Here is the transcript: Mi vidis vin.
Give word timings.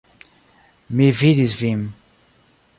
Mi 0.95 1.09
vidis 1.19 1.55
vin. 1.61 1.87